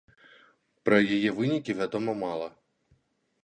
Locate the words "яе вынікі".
1.15-1.77